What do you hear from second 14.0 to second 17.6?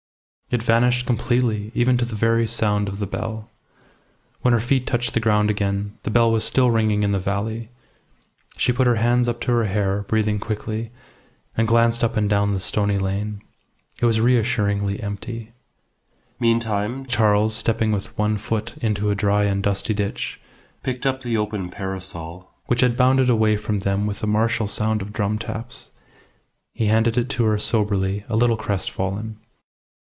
It was reassuringly empty. Meantime, Charles,